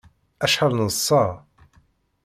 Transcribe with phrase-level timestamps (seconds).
[0.43, 1.23] Acḥal neḍsa!